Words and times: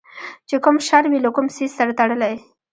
چې 0.47 0.55
کوم 0.63 0.75
شر 0.87 1.03
وي 1.11 1.19
له 1.25 1.29
کوم 1.35 1.45
څیز 1.55 1.71
سره 1.79 1.91
تړلی 1.99 2.33